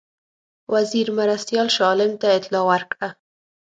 وزیر 0.73 1.07
مرستیال 1.17 1.67
شاه 1.75 1.87
عالم 1.89 2.11
ته 2.21 2.27
اطلاع 2.37 2.63
ورکړه. 2.69 3.09